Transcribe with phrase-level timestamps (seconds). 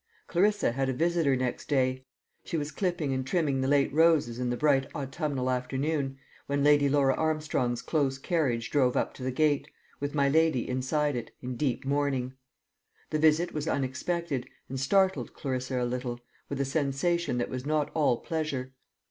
[0.25, 2.07] Clarissa had a visitor next day.
[2.43, 6.89] She was clipping and trimming the late roses in the bright autumnal afternoon, when Lady
[6.89, 9.69] Laura Armstrong's close carriage drove up to the gate,
[9.99, 12.33] with my lady inside it, in deep mourning.
[13.11, 17.91] The visit was unexpected, and startled Clarissa a little, with a sensation that was not
[17.93, 18.73] all pleasure.